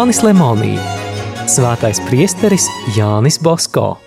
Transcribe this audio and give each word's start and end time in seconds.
Jānis 0.00 0.22
Lemonī, 0.24 0.78
Svētais 1.44 1.98
priesteris 2.06 2.64
Jānis 2.96 3.36
Bosko. 3.44 3.98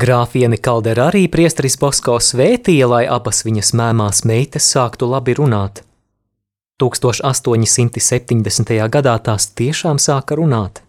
Grāfieni 0.00 0.56
Kaldera 0.56 1.10
arī 1.10 1.28
priesteris 1.28 1.76
Bosko 1.76 2.16
svētīja, 2.16 2.88
lai 2.94 3.04
abas 3.04 3.44
viņas 3.44 3.76
mēmās 3.76 4.24
meitas 4.24 4.72
sāktu 4.72 5.04
labi 5.12 5.36
runāt. 5.36 5.84
1870. 6.80 8.72
gadā 8.96 9.20
tās 9.20 9.52
tiešām 9.52 10.00
sāka 10.00 10.40
runāt. 10.40 10.83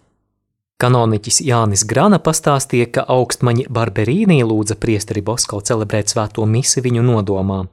Kanoniķis 0.76 1.40
Jānis 1.48 1.86
Grana 1.88 2.18
pastāstīja, 2.20 2.90
ka 2.98 3.06
augstmaņa 3.08 3.70
Barberīnī 3.72 4.42
lūdza 4.44 4.76
priesteri 4.76 5.24
Bosko 5.24 5.62
celebrēt 5.64 6.12
svēto 6.12 6.44
misi 6.46 6.84
viņu 6.84 7.04
nodomām. 7.06 7.70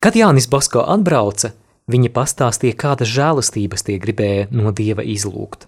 Kad 0.00 0.16
Jānis 0.16 0.48
Bosko 0.48 0.86
atbrauca, 0.88 1.52
viņa 1.92 2.12
pastāstīja, 2.14 2.78
kādas 2.78 3.12
žēlastības 3.12 3.84
tie 3.84 3.98
gribēja 4.00 4.48
no 4.54 4.72
dieva 4.72 5.04
izlūgt. 5.04 5.66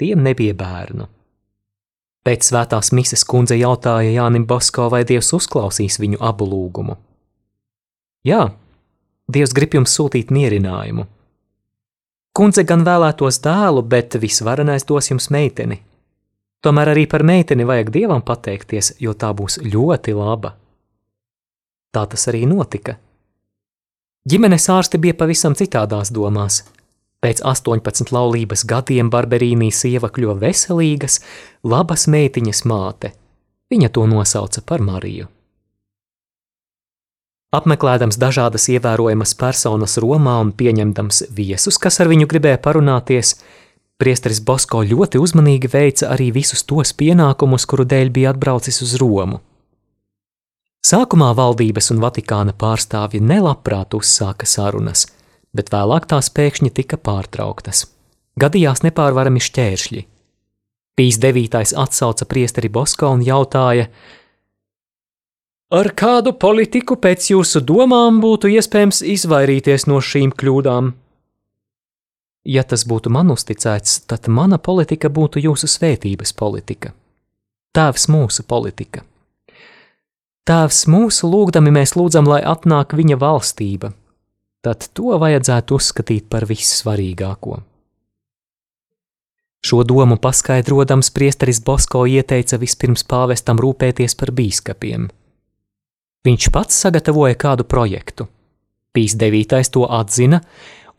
Tiem 0.00 0.24
nebija 0.24 0.56
bērnu. 0.56 1.08
Pēc 2.24 2.48
svētās 2.48 2.92
mises 2.96 3.24
kundze 3.28 3.58
jautāja 3.58 4.12
Jānim 4.14 4.46
Bosko, 4.48 4.86
vai 4.88 5.02
dievs 5.04 5.34
uzklausīs 5.36 5.98
viņu 6.00 6.22
abu 6.22 6.46
lūgumu. 6.48 6.96
Jā, 8.24 8.46
dievs 9.28 9.52
grib 9.52 9.74
jums 9.76 9.92
sūtīt 9.98 10.30
mierinājumu. 10.32 11.04
Kundze 12.32 12.64
gan 12.64 12.80
vēlētos 12.86 13.42
dēlu, 13.44 13.82
bet 13.84 14.16
visvarenais 14.20 14.86
dos 14.88 15.10
jums 15.10 15.28
meiteni. 15.34 15.82
Tomēr 16.64 16.92
arī 16.94 17.04
par 17.10 17.24
meiteni 17.28 17.66
vajag 17.68 17.90
dievam 17.92 18.22
pateikties, 18.24 18.94
jo 19.04 19.12
tā 19.12 19.32
būs 19.36 19.58
ļoti 19.66 20.14
laba. 20.16 20.54
Tā 21.92 22.06
tas 22.08 22.24
arī 22.32 22.46
notika. 22.48 22.96
Ģimenes 24.28 24.68
ārsti 24.70 25.00
bija 25.02 25.18
pavisam 25.18 25.56
citādās 25.58 26.12
domās. 26.14 26.62
Pēc 27.22 27.42
18 27.44 28.14
laulības 28.14 28.64
gadiem 28.70 29.10
Barberīnī 29.10 29.68
sieva 29.74 30.08
kļuva 30.08 30.38
veselīgas, 30.46 31.20
labas 31.62 32.08
meitiņas 32.08 32.64
māte. 32.70 33.12
Viņa 33.70 33.92
to 33.92 34.06
nosauca 34.08 34.64
par 34.66 34.80
Mariju. 34.80 35.28
Apmeklēdams 37.52 38.16
dažādas 38.16 38.64
ievērojamas 38.72 39.34
personas 39.36 39.98
Romā 40.00 40.38
un 40.40 40.54
pieņemdams 40.56 41.26
viesus, 41.36 41.76
kas 41.76 42.00
ar 42.00 42.08
viņu 42.08 42.24
gribēja 42.30 42.56
parunāties, 42.64 43.34
priesteris 44.00 44.40
Bosko 44.40 44.80
ļoti 44.88 45.20
uzmanīgi 45.20 45.68
veica 45.68 46.08
arī 46.14 46.30
visus 46.32 46.64
tos 46.64 46.94
pienākumus, 46.96 47.66
kuru 47.68 47.84
dēļ 47.84 48.12
bija 48.14 48.32
atbraucis 48.32 48.80
uz 48.86 48.94
Romu. 49.02 49.42
Sākumā 50.82 51.28
valdības 51.36 51.92
un 51.92 52.00
Vatikāna 52.02 52.56
pārstāvji 52.56 53.20
nelabprāt 53.20 53.92
uzsāka 54.00 54.48
sarunas, 54.48 55.04
bet 55.52 55.68
vēlāk 55.70 56.08
tās 56.08 56.32
pēkšņi 56.32 56.72
tika 56.80 56.96
pārtrauktas. 56.96 57.84
Gadījās 58.40 58.80
nepārvarami 58.82 59.44
šķēršļi. 59.44 60.02
Pīs 60.96 61.20
devītais 61.20 61.76
atsauca 61.76 62.24
priesteri 62.28 62.72
Bosko 62.72 63.12
un 63.12 63.22
jautāja, 63.24 63.90
Ar 65.72 65.88
kādu 65.96 66.34
politiku 66.36 66.98
pēc 67.00 67.30
jūsu 67.30 67.62
domām 67.64 68.18
būtu 68.20 68.50
iespējams 68.52 68.98
izvairīties 69.08 69.86
no 69.88 70.02
šīm 70.04 70.34
kļūdām? 70.36 70.90
Ja 72.44 72.64
tas 72.68 72.82
būtu 72.84 73.08
man 73.14 73.32
uzticēts, 73.32 74.02
tad 74.04 74.28
mana 74.28 74.58
politika 74.60 75.08
būtu 75.08 75.40
jūsu 75.40 75.70
svētības 75.72 76.34
politika. 76.36 76.92
Tēvs 77.72 78.04
mūsu 78.12 78.44
politika. 78.44 79.00
Tēvs 80.44 80.82
mūsu 80.92 81.30
lūgdami 81.32 81.72
mēs 81.72 81.96
lūdzam, 81.96 82.28
lai 82.28 82.42
atnāk 82.52 82.92
viņa 82.98 83.16
valstība, 83.24 83.94
tad 84.60 84.90
to 84.92 85.16
vajadzētu 85.24 85.80
uzskatīt 85.80 86.28
par 86.28 86.44
vissvarīgāko. 86.52 87.62
Šo 89.64 89.80
domu 89.88 90.20
paskaidrodams, 90.20 91.14
priesteris 91.16 91.64
Bosko 91.64 92.04
ieteica 92.04 92.60
vispirms 92.60 93.08
pāvestam 93.08 93.56
rūpēties 93.62 94.20
par 94.20 94.36
bīskapiem– 94.36 95.08
Viņš 96.22 96.48
pats 96.54 96.78
sagatavoja 96.84 97.34
kādu 97.34 97.66
projektu. 97.66 98.28
Pīs 98.94 99.16
devītais 99.18 99.72
to 99.74 99.86
atzina 99.88 100.42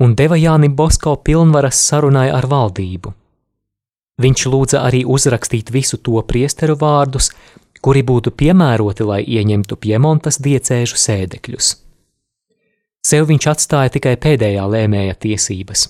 un 0.04 0.16
deva 0.20 0.36
Jānim 0.36 0.76
Bosko 0.76 1.16
pilnvaras 1.24 1.80
sarunai 1.80 2.28
ar 2.34 2.48
valdību. 2.52 3.14
Viņš 4.24 4.46
lūdza 4.52 4.84
arī 4.86 5.04
uzrakstīt 5.10 5.72
visu 5.74 5.98
to 5.98 6.20
priesteru 6.28 6.76
vārdus, 6.80 7.32
kuri 7.82 8.04
būtu 8.04 8.32
piemēroti, 8.32 9.08
lai 9.08 9.24
ieņemtu 9.24 9.78
Piemontas 9.80 10.40
diecēžu 10.44 11.00
sēdekļus. 11.00 11.72
Sev 13.04 13.28
viņš 13.28 13.48
atstāja 13.52 13.92
tikai 13.98 14.16
pēdējā 14.16 14.64
lēmēja 14.76 15.18
tiesības. 15.26 15.90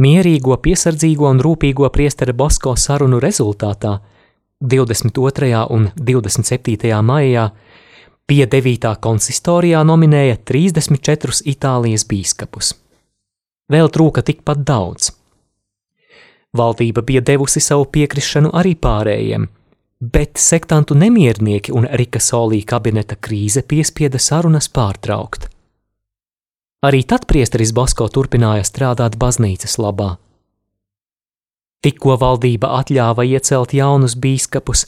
Mierīgo, 0.00 0.54
piesardzīgo 0.62 1.26
un 1.28 1.42
rūpīgo 1.44 1.88
priestera 1.92 2.32
Bosko 2.32 2.76
sarunu 2.78 3.18
rezultātā 3.20 3.98
22. 4.60 5.50
un 5.72 5.90
27. 5.96 6.92
maijā 7.02 7.50
Pie 8.30 8.44
9. 8.46 8.92
konsistorijā 9.02 9.80
nominēja 9.82 10.36
34 10.46 11.40
Itālijas 11.50 12.04
bīskapus. 12.06 12.68
Vēl 13.74 13.90
trūka 13.90 14.22
tikpat 14.22 14.60
daudz. 14.62 15.08
Valdība 16.54 17.02
bija 17.02 17.24
devusi 17.26 17.58
savu 17.58 17.88
piekrišanu 17.90 18.52
arī 18.54 18.76
pārējiem, 18.78 19.48
bet 20.14 20.38
sektantu 20.38 20.94
nemiernieki 20.94 21.74
un 21.74 21.88
Rika 21.90 22.22
Solī 22.22 22.62
kabineta 22.62 23.18
krīze 23.18 23.64
piespieda 23.66 24.22
sarunas 24.22 24.70
pārtraukt. 24.70 25.48
Arī 26.86 27.02
tad 27.02 27.26
priesteris 27.26 27.74
Basko 27.74 28.06
turpināja 28.14 28.62
strādāt 28.62 29.18
baznīcas 29.18 29.74
labā. 29.82 30.12
Tikko 31.82 32.14
valdība 32.22 32.76
atļāva 32.78 33.26
iecelt 33.26 33.74
jaunus 33.74 34.14
bīskapus, 34.14 34.86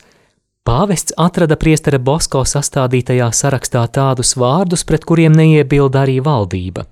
Pāvests 0.63 1.11
atrada 1.19 1.57
priestera 1.59 1.99
Bosko 1.99 2.45
sastādītajā 2.47 3.27
sarakstā 3.35 3.83
tādus 3.91 4.37
vārdus, 4.39 4.85
pret 4.87 5.03
kuriem 5.03 5.35
neiebilda 5.35 6.05
arī 6.05 6.21
valdība. 6.23 6.85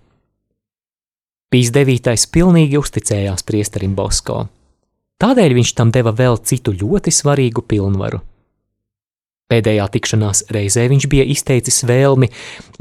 Pīs 1.55 1.71
devītais 1.75 2.27
pilnīgi 2.35 2.81
uzticējās 2.81 3.47
priesterim 3.47 3.95
Bosko. 3.95 4.49
Tādēļ 5.23 5.55
viņš 5.61 5.73
tam 5.79 5.95
deva 5.95 6.11
vēl 6.11 6.41
citu 6.43 6.75
ļoti 6.75 7.15
svarīgu 7.15 7.63
pilnvaru. 7.71 8.19
Pēdējā 9.51 9.87
tikšanās 9.95 10.45
reizē 10.51 10.89
viņš 10.91 11.07
bija 11.11 11.31
izteicis 11.31 11.85
vēlmi, 11.87 12.31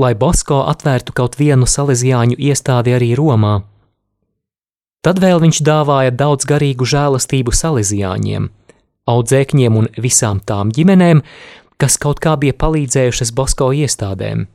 lai 0.02 0.16
Bosko 0.18 0.64
atvērtu 0.74 1.14
kaut 1.14 1.38
vienu 1.38 1.70
salīdzjāņu 1.70 2.38
iestādi 2.38 2.98
arī 2.98 3.14
Romā. 3.18 3.60
Tad 5.06 5.22
vēl 5.22 5.42
viņš 5.46 5.62
dāvāja 5.66 6.14
daudz 6.14 6.50
garīgu 6.50 6.90
žēlastību 6.90 7.54
salīdzjāņiem– 7.54 8.50
audzēkņiem 9.10 9.82
un 9.82 9.90
visām 9.98 10.40
tām 10.46 10.74
ģimenēm, 10.76 11.24
kas 11.80 11.98
kaut 12.02 12.22
kā 12.24 12.36
bija 12.40 12.56
palīdzējušas 12.60 13.34
Bosko 13.36 13.72
iestādēm. 13.76 14.48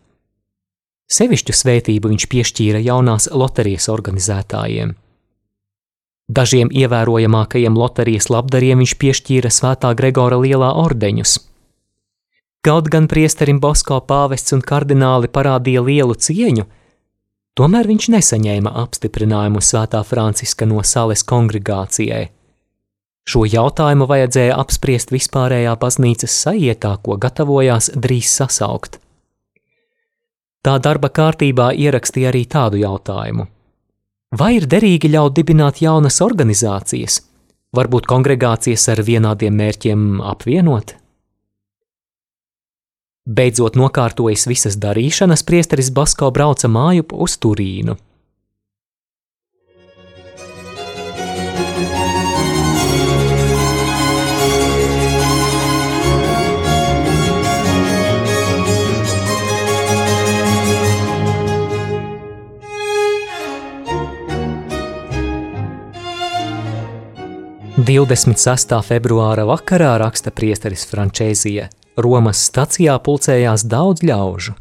Sevišķu 1.15 1.53
svētību 1.53 2.11
viņš 2.13 2.29
piešķīra 2.33 2.81
jaunās 2.85 3.29
loterijas 3.33 3.91
organizētājiem. 3.93 4.95
Dažiem 6.25 6.71
ievērojamākajiem 6.73 7.75
loterijas 7.77 8.31
labdariem 8.33 8.81
viņš 8.81 8.95
piešķīra 9.01 9.51
Svētā 9.53 9.91
Gregora 9.97 10.39
lielā 10.41 10.71
ordeņus. 10.81 11.35
Kaut 12.65 12.89
gan 12.89 13.11
priesterim 13.13 13.59
Bosko 13.61 13.99
pāvests 14.09 14.57
un 14.57 14.63
kardināli 14.65 15.29
parādīja 15.29 15.83
lielu 15.85 16.17
cieņu, 16.17 16.65
tomēr 17.61 17.91
viņš 17.91 18.09
nesaņēma 18.17 18.73
apstiprinājumu 18.87 19.61
Svētā 19.61 20.01
Franciska 20.09 20.65
no 20.65 20.81
Sales 20.81 21.27
kongregācijai. 21.29 22.31
Šo 23.25 23.47
jautājumu 23.49 24.05
vajadzēja 24.09 24.57
apspriest 24.61 25.13
vispārējā 25.15 25.73
baznīcas 25.81 26.35
sajietā, 26.45 26.93
ko 27.01 27.17
gatavojās 27.17 27.91
drīz 27.97 28.29
sasaukt. 28.29 28.99
Tā 30.65 30.77
darba 30.81 31.09
kārtībā 31.13 31.71
ierakstīja 31.77 32.31
arī 32.33 32.45
tādu 32.49 32.81
jautājumu: 32.81 33.47
Vai 34.37 34.55
ir 34.59 34.69
derīgi 34.69 35.09
ļaut 35.13 35.37
dibināt 35.37 35.81
jaunas 35.85 36.21
organizācijas, 36.25 37.21
varbūt 37.77 38.09
kongregācijas 38.13 38.89
ar 38.93 39.03
vienādiem 39.09 39.57
mērķiem 39.57 40.21
apvienot? 40.21 40.97
Beidzot 43.25 43.77
nokārtojis 43.81 44.45
visas 44.51 44.75
darīšanas, 44.77 45.47
priesteris 45.49 45.89
Basko 45.97 46.29
brauca 46.29 46.69
mājup 46.69 47.15
uz 47.17 47.39
Turīnu. 47.41 47.97
26. 67.85 68.71
februāra 68.81 69.43
vakarā 69.45 69.91
raksta 70.01 70.31
priesteris 70.33 70.87
Frančēzija. 70.89 71.67
Romas 72.01 72.41
stacijā 72.49 72.95
pulcējās 73.05 73.67
daudz 73.69 74.01
ļaužu. 74.01 74.55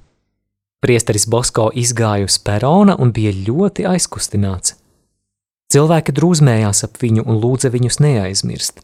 Priesteris 0.84 1.24
Bosko 1.32 1.70
izgāja 1.72 2.28
uz 2.28 2.36
perona 2.44 2.98
un 3.00 3.14
bija 3.16 3.32
ļoti 3.32 3.86
aizkustināts. 3.88 4.74
Cilvēki 5.72 6.12
drūzmējās 6.18 6.84
ap 6.84 7.00
viņu 7.00 7.24
un 7.24 7.40
lūdza 7.40 7.72
viņus 7.72 8.02
neaizmirst. 8.04 8.82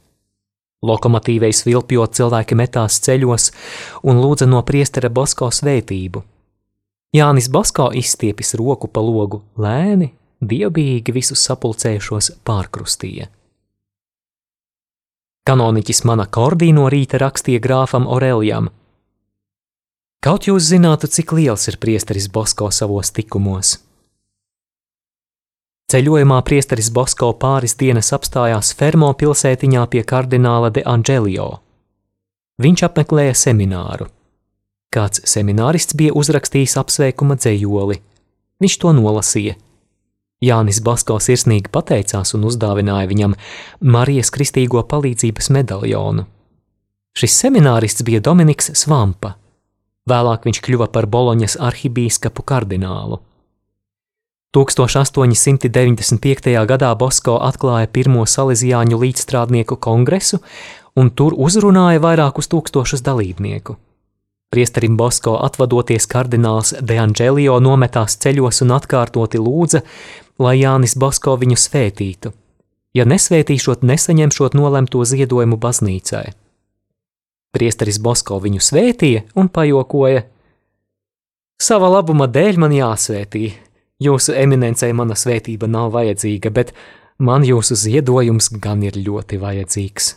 Lokomotīvei 0.87 1.51
svilpjot, 1.51 2.15
cilvēki 2.15 2.55
metās 2.55 3.01
ceļos 3.03 3.49
un 4.07 4.21
lūdza 4.23 4.47
no 4.47 4.61
priestera 4.63 5.09
Bosko 5.11 5.49
svētību. 5.51 6.23
Jānis 7.17 7.51
Bosko 7.51 7.89
izstiepis 7.91 8.55
roku 8.55 8.87
pa 8.87 9.03
logu, 9.03 9.41
lēni, 9.59 10.13
dievbijīgi 10.39 11.17
visus 11.19 11.43
sapulcējušos 11.43 12.31
pārkrustīja. 12.47 13.27
Kanoniķis 15.47 16.03
mana 16.05 16.25
kordī 16.27 16.71
no 16.75 16.89
rīta 16.91 17.19
rakstīja 17.21 17.61
grāfam 17.63 18.07
Orelijam. 18.07 18.69
Kaut 20.19 20.49
jūs 20.49 20.67
zinātu, 20.73 21.07
cik 21.07 21.31
liels 21.37 21.69
ir 21.71 21.77
priesteris 21.79 22.27
Bosko 22.27 22.67
savos 22.75 23.13
tikumos. 23.15 23.77
Ceļojumā 25.89 26.41
priesteris 26.45 26.91
Bosko 26.93 27.31
pāris 27.39 27.73
dienas 27.79 28.11
apstājās 28.13 28.73
Fermo 28.77 29.13
pilsētiņā 29.17 29.87
pie 29.89 30.03
kardināla 30.05 30.69
de 30.75 30.83
Angelio. 30.85 31.47
Viņš 32.61 32.83
apmeklēja 32.89 33.37
semināru. 33.39 34.09
Kāds 34.93 35.23
seminārists 35.29 35.95
bija 35.97 36.13
uzrakstījis 36.19 36.75
apsveikuma 36.81 37.39
dzējoli. 37.39 37.97
Viņš 38.59 38.77
to 38.83 38.93
nolasīja. 38.97 39.55
Jānis 40.39 40.77
Basko 40.79 41.17
sirsnīgi 41.19 41.67
pateicās 41.67 42.31
un 42.37 42.45
uzdāvināja 42.47 43.09
viņam 43.11 43.33
Marijas 43.83 44.31
Kristīgo 44.31 44.79
palīdzības 44.87 45.49
medaļonu. 45.51 46.23
Šis 47.19 47.35
seminārists 47.41 48.05
bija 48.07 48.23
Dominiks 48.23 48.71
Svampa. 48.79 49.33
Vēlāk 50.07 50.47
viņš 50.47 50.61
kļuva 50.63 50.87
par 50.93 51.09
Boloņas 51.11 51.57
arhibīskapu 51.59 52.45
kardinālu. 52.47 53.19
1895. 54.55 56.55
gadā 56.71 56.93
Bosko 56.97 57.35
atklāja 57.43 57.91
pirmo 57.91 58.23
salīdzjāņu 58.25 58.97
līdzstrādnieku 59.03 59.75
kongresu 59.75 60.39
un 60.95 61.11
tur 61.11 61.35
uzrunāja 61.35 61.99
vairākus 62.01 62.47
tūkstošus 62.49 63.03
dalībnieku. 63.05 63.75
Priesterim 64.49 64.97
Bosko 64.97 65.35
atvadoties 65.45 66.07
kardināls 66.09 66.73
De 66.81 66.97
Angelio 66.97 67.59
nometās 67.61 68.17
ceļos 68.17 68.63
un 68.65 68.73
atkārtoti 68.79 69.37
lūdza, 69.37 69.83
lai 70.41 70.55
Jānis 70.63 70.97
Bosko 70.97 71.35
viņu 71.37 71.57
svētītu, 71.59 72.33
ja 72.97 73.05
nesvētīšot, 73.05 73.85
nesaņemšot 73.85 74.57
nolemto 74.57 75.05
ziedojumu 75.05 75.59
baznīcai. 75.61 76.25
Priesteris 77.53 78.01
Bosko 78.01 78.41
viņu 78.41 78.61
svētīja 78.61 79.25
un 79.35 79.49
pajokoja: 79.53 80.25
Sava 81.61 81.89
labuma 81.89 82.27
dēļ 82.29 82.61
man 82.61 82.73
jāsvētī, 82.73 83.49
Jūsu 83.99 84.31
eminencei 84.39 84.93
mana 84.95 85.15
svētība 85.19 85.67
nav 85.67 85.91
vajadzīga, 85.91 86.53
bet 86.55 86.71
man 87.19 87.43
jūsu 87.43 87.75
ziedojums 87.75 88.47
gan 88.63 88.85
ir 88.87 88.95
ļoti 88.95 89.39
vajadzīgs. 89.41 90.13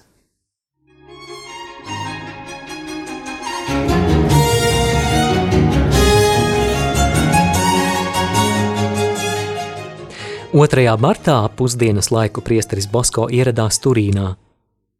Otrajā 10.53 10.97
martā 11.01 11.39
pusdienas 11.57 12.11
laiku 12.13 12.45
priesteris 12.45 12.87
Bosko 12.87 13.29
ieradās 13.33 13.81
Turīnā. 13.81 14.35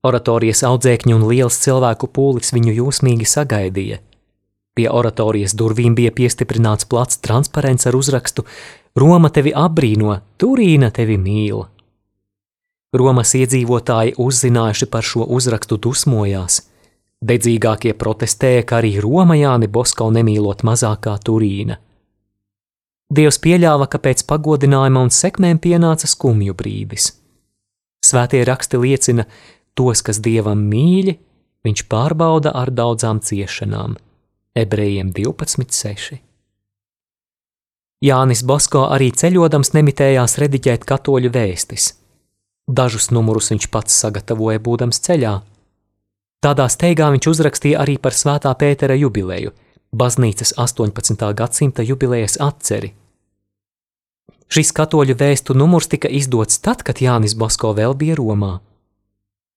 Oratorijas 0.03 0.65
audzēkņi 0.65 1.15
un 1.15 1.29
liels 1.29 1.61
cilvēku 1.63 2.09
pūlis 2.09 2.55
viņu 2.57 2.79
jūsmīgi 2.81 3.29
sagaidīja– 3.29 4.01
Pie 4.75 4.89
oratorijas 4.89 5.53
durvīm 5.53 5.93
bija 5.93 6.11
piestiprināts 6.17 6.87
plats 6.89 7.19
transparents 7.21 7.85
ar 7.87 7.97
uzrakstu 7.97 8.45
Roma 8.97 9.29
tevi 9.29 9.53
apbrīno, 9.53 10.15
Turīna 10.41 10.89
tevi 10.91 11.19
mīl. 11.21 11.67
Romas 12.97 13.35
iedzīvotāji 13.37 14.15
uzzinājuši 14.21 14.89
par 14.89 15.05
šo 15.05 15.27
uzrakstu 15.37 15.77
dusmojās. 15.77 16.63
Dedzīgākie 17.23 17.93
protestēja, 17.97 18.65
ka 18.65 18.81
arī 18.81 18.95
Roma 19.01 19.37
Jāni 19.37 19.69
Bosko 19.69 20.09
nemīlot 20.13 20.65
mazākā 20.65 21.19
Turīna. 21.21 21.77
Dievs 23.13 23.39
pieļāva, 23.45 23.89
ka 23.93 24.01
pēc 24.01 24.25
pagodinājuma 24.29 25.03
un 25.05 25.11
sekmēm 25.13 25.61
pienāca 25.61 26.09
skumju 26.09 26.55
brīdis. 26.57 27.11
Svētie 28.03 28.41
raksti 28.49 28.81
liecina, 28.81 29.27
tos, 29.77 30.01
kas 30.03 30.21
dievam 30.25 30.65
mīļi, 30.71 31.19
viņš 31.67 31.85
pārbauda 31.93 32.55
ar 32.57 32.73
daudzām 32.73 33.21
ciešanām 33.21 33.99
ebrejiem 34.55 35.13
12.6. 35.13 36.19
Jānis 38.03 38.43
Bosko 38.43 38.89
arī 38.91 39.13
ceļodams 39.15 39.73
nemitējās 39.77 40.37
rediģēt 40.43 40.85
katoļu 40.89 41.31
vēstis. 41.33 41.93
Dažus 42.67 43.11
numurus 43.15 43.53
viņš 43.53 43.69
pats 43.71 43.97
sagatavoja 44.05 44.63
būdams 44.63 45.01
ceļā. 45.07 45.37
Tādā 46.43 46.67
steigā 46.71 47.13
viņš 47.15 47.29
uzrakstīja 47.31 47.83
arī 47.85 47.99
par 48.03 48.17
Svētā 48.19 48.51
Pētera 48.59 48.97
jubileju, 48.99 49.53
baznīcas 49.95 50.57
18. 50.59 51.29
gadsimta 51.39 51.87
jubilejas 51.87 52.41
atceri. 52.43 52.91
Šis 54.53 54.69
katoļu 54.77 55.17
vēstu 55.17 55.55
numurs 55.57 55.89
tika 55.89 56.11
izdots 56.13 56.59
tad, 56.61 56.83
kad 56.85 57.01
Jānis 57.01 57.33
Bosko 57.41 57.71
vēl 57.79 57.95
bija 57.97 58.19
Romā. 58.19 58.59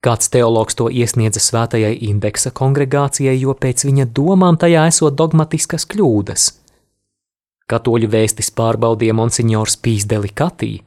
Kāds 0.05 0.29
teologs 0.31 0.77
to 0.79 0.85
iesniedza 0.87 1.41
svētajai 1.43 1.97
indeksa 2.07 2.51
kongregācijai, 2.55 3.33
jo 3.41 3.55
pēc 3.59 3.83
viņa 3.89 4.05
domām 4.15 4.55
tajā 4.61 4.85
esot 4.87 5.17
dogmatiskas 5.19 5.87
kļūdas. 5.91 6.45
Katoļu 7.67 8.07
vēstis 8.13 8.53
pārbaudīja 8.55 9.17
monsignors 9.17 9.75
Pīs 9.81 10.05
delikatī. 10.07 10.77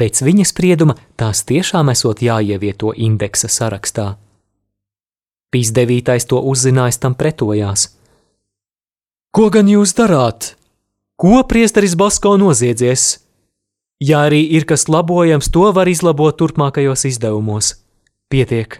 Pēc 0.00 0.22
viņa 0.26 0.46
sprieduma 0.48 0.96
tās 1.20 1.44
tiešām 1.46 1.92
esot 1.92 2.24
jāievieto 2.24 2.94
indeksa 2.96 3.52
sarakstā. 3.52 4.14
Pīs 5.52 5.70
devītais 5.76 6.26
to 6.26 6.40
uzzinājis 6.40 6.98
tam 7.02 7.14
pretojās. 7.14 7.90
Ko 9.30 9.50
gan 9.54 9.68
jūs 9.70 9.92
darāt? 9.98 10.56
Ko 11.20 11.42
priesteris 11.44 11.92
Basko 12.00 12.30
noziedzies? 12.40 13.18
Ja 14.00 14.22
arī 14.24 14.38
ir 14.56 14.64
kas 14.64 14.86
labojams, 14.88 15.50
to 15.52 15.66
var 15.76 15.88
izlabot 15.92 16.38
turpmākajos 16.40 17.04
izdevumos. 17.10 17.74
Pietiek! 18.32 18.78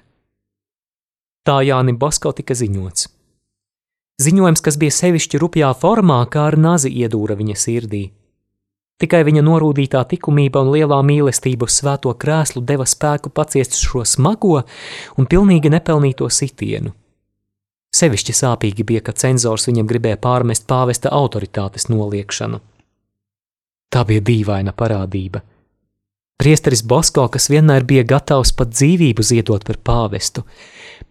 Tā 1.44 1.58
Jānim 1.68 1.98
Basko 2.00 2.32
tika 2.32 2.56
ziņots. 2.56 3.10
Ziņojums, 4.24 4.64
kas 4.64 4.80
bija 4.80 4.96
sevišķi 5.02 5.40
rupjā 5.42 5.74
formā, 5.82 6.22
kā 6.32 6.46
ar 6.48 6.56
nazi 6.56 6.88
iedūra 7.02 7.36
viņa 7.36 7.58
sirdī. 7.60 8.02
Tikai 9.04 9.20
viņa 9.28 9.44
norūdītā 9.44 10.06
likumība 10.08 10.64
un 10.64 10.72
lielā 10.78 11.02
mīlestība 11.04 11.68
uz 11.68 11.76
svēto 11.82 12.16
krēslu 12.24 12.64
deva 12.64 12.88
spēku 12.88 13.28
paciest 13.36 13.76
šo 13.84 14.06
smago 14.08 14.62
un 15.20 15.28
pilnīgi 15.28 15.76
nepelnīto 15.76 16.32
sitienu. 16.32 16.96
Sevišķi 17.96 18.34
sāpīgi 18.36 18.86
bija, 18.86 19.02
ka 19.02 19.14
cenzors 19.18 19.66
viņam 19.66 19.88
gribēja 19.90 20.18
pārmest 20.22 20.68
pāvesta 20.70 21.10
autoritātes 21.14 21.88
noliekšanu. 21.90 22.60
Tā 23.90 24.04
bija 24.06 24.22
dīvaina 24.22 24.74
parādība. 24.76 25.42
Priesteris 26.40 26.80
Bosko, 26.86 27.26
kas 27.28 27.50
vienmēr 27.52 27.84
bija 27.84 28.06
gatavs 28.14 28.54
pat 28.56 28.70
dzīvību 28.72 29.24
ziedot 29.26 29.66
par 29.66 29.76
pāvestu, 29.84 30.46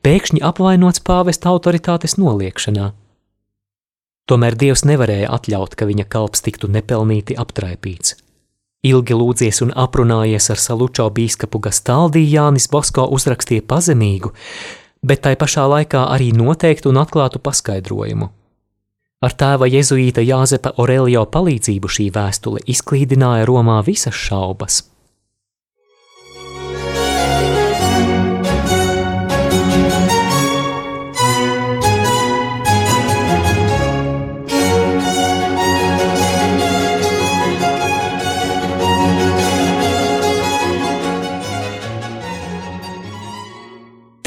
pēkšņi 0.01 0.41
apvainots 0.41 1.03
pāvesta 1.05 1.51
autoritātes 1.51 2.15
noliekšanā. 2.17 2.87
Tomēr 4.29 4.55
Dievs 4.61 4.85
nevarēja 4.85 5.29
atļaut, 5.35 5.75
ka 5.75 5.85
viņa 5.89 6.07
kalps 6.09 6.41
tiktu 6.45 6.69
nepelnīti 6.71 7.37
aptraipīts. 7.37 8.15
Ilgi 8.85 9.15
lūdzies 9.17 9.59
un 9.65 9.73
aprunājies 9.75 10.49
ar 10.53 10.61
Salučo 10.61 11.09
bīskapu 11.11 11.59
Gastaldī 11.59 12.21
Jānis 12.23 12.69
Bosko 12.71 13.09
uzrakstīja 13.11 13.65
pazemīgu, 13.67 14.31
bet 15.03 15.23
tai 15.25 15.35
pašā 15.39 15.65
laikā 15.69 16.05
arī 16.13 16.31
noteiktu 16.35 16.91
un 16.91 17.01
atklātu 17.03 17.41
paskaidrojumu. 17.43 18.29
Ar 19.19 19.33
tēva 19.35 19.67
jezuīta 19.67 20.23
Jāzepa 20.23 20.71
Aurelio 20.79 21.25
palīdzību 21.27 21.89
šī 21.91 22.05
vēstule 22.15 22.63
izklīdināja 22.71 23.47
Romā 23.49 23.81
visas 23.83 24.15
šaubas. 24.15 24.83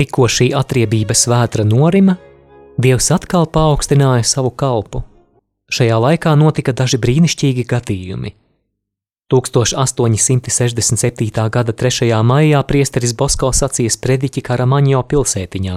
Tikko 0.02 0.26
šī 0.26 0.50
atriebības 0.59 1.30
vētra 1.30 1.62
norima, 1.62 2.18
Dievs 2.82 3.14
atkal 3.14 3.47
paaugstināja 3.47 4.26
savu 4.26 4.50
kalpu. 4.50 5.06
Šajā 5.71 5.94
laikā 6.02 6.35
notika 6.40 6.75
daži 6.75 6.99
brīnišķīgi 6.99 7.62
gadījumi. 7.71 8.35
1867. 9.30 11.47
gada 11.54 11.73
3. 11.73 12.18
maijā 12.26 12.59
priesteris 12.66 13.14
Bosko 13.14 13.52
sacīs 13.54 13.94
prediķi 14.02 14.42
Karamaņo 14.49 15.06
pilsētiņā. 15.06 15.76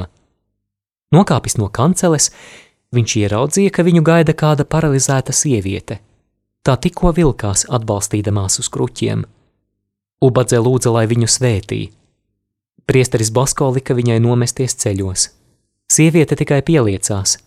Nokāpis 1.13 1.61
no 1.61 1.69
kanceles, 1.69 2.33
Viņš 2.95 3.15
ieraudzīja, 3.25 3.73
ka 3.75 3.83
viņu 3.83 4.03
gaida 4.05 4.33
kāda 4.37 4.63
paralizēta 4.63 5.33
sieviete. 5.35 5.99
Tā 6.65 6.77
tikko 6.79 7.11
vilkās, 7.15 7.65
atbalstīdamās 7.67 8.61
uz 8.61 8.69
kruķiem. 8.71 9.25
Ubadze 10.23 10.61
lūdza, 10.61 10.93
lai 10.95 11.03
viņu 11.11 11.27
svētī. 11.29 11.81
Priesteris 12.85 13.31
Basko 13.33 13.71
lika 13.73 13.95
viņai 13.97 14.19
nomesties 14.21 14.77
ceļos. 14.77 15.29
Sieviete 15.89 16.37
tikai 16.37 16.61
pieliecās. 16.65 17.39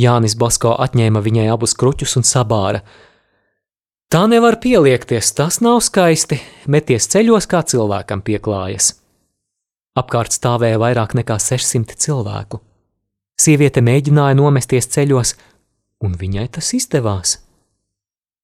Jānis 0.00 0.36
Basko 0.36 0.74
atņēma 0.80 1.20
viņai 1.24 1.48
abus 1.52 1.74
kruķus 1.76 2.16
un 2.20 2.24
sabāra. 2.24 2.80
Tā 4.12 4.22
nevar 4.30 4.56
pieliekties, 4.62 5.32
tas 5.36 5.58
nav 5.64 5.80
skaisti, 5.84 6.38
meties 6.72 7.08
ceļos, 7.12 7.48
kā 7.50 7.60
cilvēkam 7.68 8.22
pieklājas. 8.24 8.94
Apkārt 9.96 10.36
stāvēja 10.36 10.78
vairāk 10.80 11.16
nekā 11.16 11.36
600 11.40 11.96
cilvēku. 12.04 12.60
Sieviete 13.40 13.82
mēģināja 13.84 14.36
nomesties 14.36 14.88
ceļos, 14.92 15.34
un 16.04 16.16
viņai 16.16 16.46
tas 16.56 16.72
izdevās. 16.76 17.38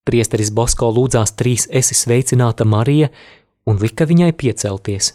Priesteris 0.04 0.50
Bosko 0.52 0.90
lūdzās 0.92 1.36
trīs 1.38 1.68
esi 1.70 1.96
sveicināta 1.96 2.66
Marija 2.68 3.08
un 3.68 3.80
lika 3.80 4.08
viņai 4.08 4.32
piecelties. 4.36 5.12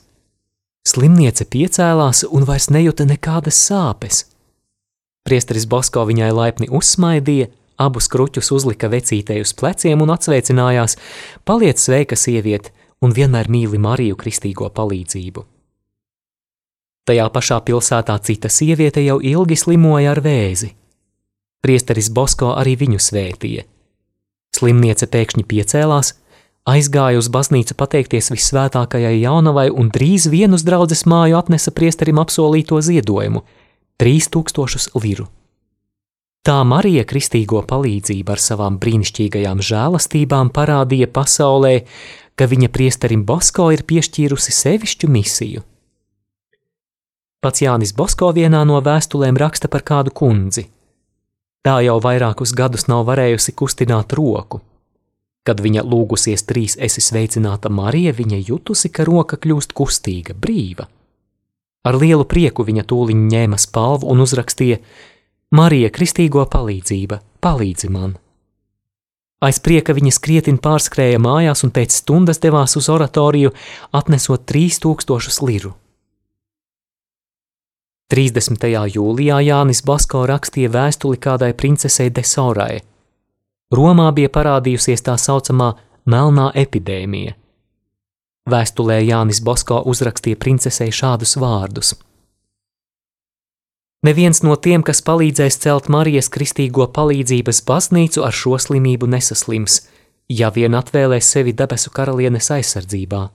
Slimniece 0.88 1.44
piecēlās 1.44 2.24
un 2.32 2.46
vairs 2.48 2.70
nejuta 2.72 3.04
nekādas 3.08 3.58
sāpes. 3.60 4.24
Priesteris 5.28 5.66
Bosko 5.68 6.06
viņai 6.08 6.30
laipni 6.32 6.70
uzsmaidīja, 6.72 7.50
abus 7.84 8.08
kruķus 8.08 8.54
uzlika 8.56 8.88
vecītei 8.94 9.42
uz 9.44 9.52
pleciem 9.58 10.02
un 10.06 10.14
atsveicinājās: 10.16 10.96
Paliec 11.44 11.84
sveika, 11.84 12.16
sieviete, 12.16 12.72
un 13.04 13.12
vienmēr 13.12 13.52
mīli 13.52 13.82
Mariju 13.84 14.16
kristīgo 14.16 14.70
palīdzību. 14.72 15.44
Tajā 17.08 17.28
pašā 17.36 17.58
pilsētā 17.68 18.16
cita 18.24 18.50
sieviete 18.52 19.04
jau 19.04 19.20
ilgi 19.24 19.56
slimoja 19.60 20.12
ar 20.16 20.22
vēzi. 20.24 20.74
Priesteris 21.64 22.10
Bosko 22.12 22.54
arī 22.56 22.78
viņu 22.80 23.00
svētīja. 23.04 23.64
Slimniece 24.56 25.08
pēkšņi 25.12 25.44
piecēlās, 25.48 26.14
aizgāja 26.68 27.22
uz 27.22 27.30
baznīcu 27.32 27.78
pateikties 27.80 28.32
visvētākajai 28.34 29.16
jaunavai 29.22 29.70
un 29.72 29.90
drīz 29.94 30.28
vien 30.32 30.54
uz 30.58 30.66
draudzes 30.68 31.06
māju 31.08 31.40
atnesa 31.40 31.72
priesterim 31.72 32.20
apsolīto 32.20 32.82
ziedojumu- 32.84 33.44
3000 34.04 34.92
liru. 35.04 35.28
Tā 36.48 36.64
Marija 36.64 37.04
kristīgo 37.04 37.60
palīdzību 37.68 38.32
ar 38.32 38.40
savām 38.40 38.78
brīnišķīgajām 38.80 39.60
žēlastībām 39.60 40.52
parādīja 40.56 41.08
pasaulē, 41.08 41.86
ka 42.36 42.48
viņa 42.48 42.70
priesterim 42.70 43.26
Bosko 43.26 43.72
ir 43.74 43.84
piešķīrusi 43.84 44.54
sevišķu 44.56 45.10
misiju. 45.10 45.64
Pats 47.42 47.62
Jānis 47.62 47.94
Bosko 47.96 48.32
vienā 48.34 48.64
no 48.66 48.80
vēstulēm 48.82 49.38
raksta 49.38 49.68
par 49.68 49.84
kādu 49.84 50.14
kundzi. 50.14 50.68
Tā 51.68 51.82
jau 51.84 52.00
vairākus 52.00 52.54
gadus 52.56 52.88
nav 52.88 53.06
varējusi 53.06 53.52
kustināt 53.52 54.14
roku. 54.14 54.62
Kad 55.48 55.62
viņa 55.64 55.86
lūgusies 55.88 56.44
trīs 56.44 56.76
esi 56.76 57.02
sveicināta 57.04 57.72
Marija, 57.72 58.12
viņa 58.12 58.42
jutusi, 58.50 58.92
ka 58.92 59.06
roka 59.08 59.40
kļūst 59.40 59.72
kustīga, 59.78 60.36
brīva. 60.36 60.90
Ar 61.88 61.96
lielu 61.96 62.26
prieku 62.28 62.66
viņa 62.68 62.84
tūliņ 62.90 63.26
ņēma 63.32 63.60
spalvu 63.64 64.10
un 64.12 64.26
uzrakstīja: 64.26 64.82
Marija, 65.56 65.92
kristīgo 65.96 66.44
palīdzība, 66.52 67.22
palīdzi 67.40 67.92
man! 67.96 68.18
Aiz 69.38 69.60
prieka 69.62 69.94
viņa 69.94 70.12
skrietin 70.16 70.58
pārskrēja 70.58 71.20
mājās 71.22 71.62
un 71.64 71.72
pēc 71.72 71.94
stundas 72.02 72.42
devās 72.42 72.74
uz 72.80 72.90
oratoriju, 72.90 73.52
atnesot 73.94 74.48
3000 74.50 75.46
liru. 75.46 75.76
30. 78.10 78.68
jūlijā 78.96 79.38
Jānis 79.46 79.84
Basko 79.86 80.26
rakstīja 80.28 80.72
vēstuli 80.74 81.20
kādai 81.22 81.52
princesei 81.54 82.10
Desaurai. 82.10 82.82
Romā 83.74 84.12
bija 84.16 84.32
parādījusies 84.32 85.04
tā 85.04 85.18
saucamā 85.20 85.74
melnā 86.08 86.52
epidēmija. 86.56 87.36
Vēstulē 88.48 89.02
Jānis 89.04 89.42
Basko 89.44 89.82
uzrakstīja 89.92 90.40
princesei 90.40 90.92
šādus 90.92 91.36
vārdus: 91.36 91.96
Neviens 94.08 94.40
no 94.46 94.56
tiem, 94.56 94.84
kas 94.88 95.02
palīdzēs 95.04 95.60
celt 95.66 95.90
Marijas 95.92 96.30
kristīgo 96.32 96.88
palīdzības 96.96 97.64
baznīcu, 97.68 98.24
ar 98.24 98.32
šo 98.32 98.56
slimību 98.56 99.10
nesaslims, 99.12 99.82
ja 100.30 100.52
vien 100.56 100.78
atvēlēs 100.80 101.34
sevi 101.36 101.52
debesu 101.52 101.92
karalienes 101.92 102.48
aizsardzībā. 102.56 103.26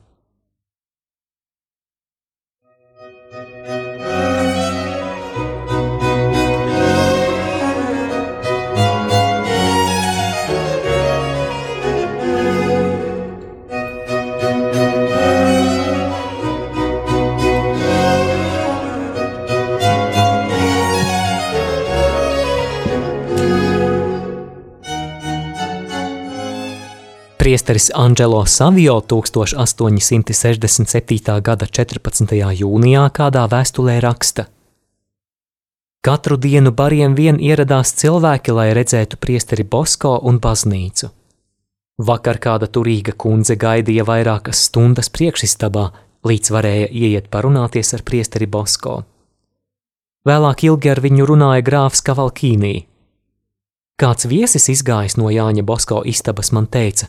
Priesteris 27.42 27.90
Angelo 27.94 28.46
Savio 28.46 29.00
1867. 29.00 31.40
gada 31.42 31.66
14. 31.66 32.54
jūnijā 32.54 33.10
kādā 33.10 33.50
vēstulē 33.50 33.98
raksta: 34.04 34.44
Katru 36.06 36.38
dienu 36.38 36.70
bariem 36.70 37.18
vien 37.18 37.42
ieradās 37.42 37.98
cilvēki, 37.98 38.54
lai 38.54 38.70
redzētu 38.78 39.18
priesteri 39.18 39.66
Bosko 39.66 40.22
un 40.22 40.38
baznīcu. 40.38 41.10
Vakar 41.98 42.38
kāda 42.38 42.70
turīga 42.70 43.10
kundze 43.18 43.58
gaidīja 43.58 44.06
vairākas 44.06 44.62
stundas 44.68 45.10
priekšistabā, 45.10 45.90
līdz 46.22 46.46
varēja 46.54 46.94
ieiet 46.94 47.26
parunāties 47.26 47.90
ar 47.98 48.06
priesteri 48.06 48.46
Bosko. 48.46 49.02
Vēlāk 50.30 50.62
ilgi 50.70 50.94
ar 50.94 51.02
viņu 51.02 51.26
runāja 51.26 51.66
grāfs 51.66 52.06
Kavalkīnī, 52.06 52.86
Kāds 54.02 54.26
viesis 54.26 54.64
izgājis 54.66 55.14
no 55.14 55.28
Jāņa 55.30 55.62
Bosko 55.62 56.00
istabas 56.10 56.48
man 56.50 56.66
teica: 56.66 57.06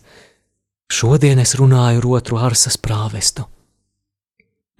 Šodien 0.93 1.39
es 1.41 1.55
runāju 1.57 2.03
ar 2.03 2.07
otru 2.19 2.37
arsas 2.37 2.77
prāvestu. 2.77 3.47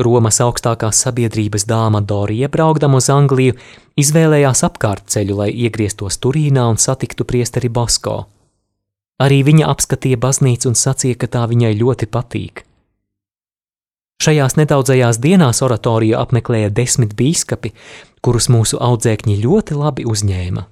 Romas 0.04 0.38
augstākās 0.42 1.00
sabiedrības 1.06 1.66
dāma 1.70 2.02
Dorija, 2.06 2.50
braukdama 2.54 3.00
uz 3.02 3.08
Angliju, 3.14 3.56
izvēlējās 3.98 4.62
apkārtceļu, 4.68 5.38
lai 5.42 5.48
iegrieztos 5.66 6.20
Turīnā 6.22 6.66
un 6.70 6.78
satiktu 6.82 7.26
priesteri 7.30 7.70
Bosko. 7.70 8.16
Arī 9.22 9.42
viņa 9.46 9.70
apskatīja 9.74 10.20
baznīcu 10.22 10.70
un 10.70 10.78
sacīja, 10.78 11.18
ka 11.18 11.30
tā 11.34 11.48
viņai 11.50 11.74
ļoti 11.80 12.10
patīk. 12.14 12.64
Šajās 14.22 14.58
nedaudzajās 14.58 15.22
dienās 15.22 15.62
oratoriju 15.66 16.18
apmeklēja 16.22 16.70
desmit 16.70 17.18
biskupi, 17.18 17.74
kurus 18.22 18.50
mūsu 18.54 18.78
audzēkņi 18.82 19.40
ļoti 19.46 19.82
labi 19.82 20.06
uzņēma. 20.10 20.68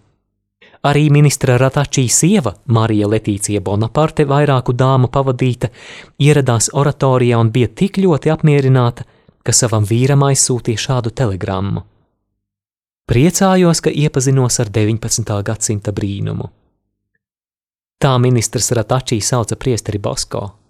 Arī 0.82 1.12
ministra 1.14 1.60
Ratačī 1.62 2.08
sieva, 2.10 2.56
Marija 2.66 3.06
Letīcija 3.06 3.62
Bonaparte, 3.62 4.26
vairāku 4.26 4.74
dāmu 4.74 5.12
pavadīta, 5.14 5.70
ieradās 6.18 6.72
oratorijā 6.74 7.38
un 7.38 7.52
bija 7.54 7.70
tik 7.70 8.00
ļoti 8.02 8.32
apmierināta, 8.34 9.06
ka 9.46 9.54
savam 9.54 9.86
vīram 9.86 10.26
aizsūtīja 10.26 10.82
šādu 10.88 11.14
telegrammu. 11.14 11.84
Priecājos, 13.12 13.82
ka 13.84 13.94
iepazinos 13.94 14.58
ar 14.64 14.72
19. 14.74 15.38
gadsimta 15.46 15.94
brīnumu. 15.94 16.50
Tā 18.02 18.16
ministrs 18.18 18.72
Ratačī 18.74 19.20
sauca 19.22 19.56
priesteri 19.62 20.02
Bosko. 20.02 20.61